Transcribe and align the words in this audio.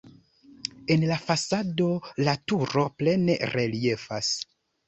En 0.95 1.03
la 1.11 1.17
fasado 1.25 1.89
la 2.29 2.35
turo 2.53 2.87
plene 3.03 3.37
reliefas. 3.55 4.35